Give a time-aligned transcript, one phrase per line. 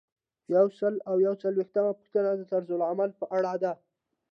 [0.55, 3.73] یو سل او یو څلویښتمه پوښتنه د طرزالعمل په اړه ده.